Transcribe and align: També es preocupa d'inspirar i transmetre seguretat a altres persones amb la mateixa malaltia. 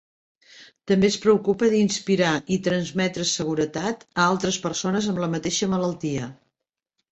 També 0.91 1.09
es 1.11 1.17
preocupa 1.25 1.69
d'inspirar 1.73 2.31
i 2.57 2.57
transmetre 2.69 3.27
seguretat 3.33 4.03
a 4.23 4.27
altres 4.33 4.59
persones 4.67 5.13
amb 5.15 5.25
la 5.27 5.33
mateixa 5.37 5.71
malaltia. 5.79 6.35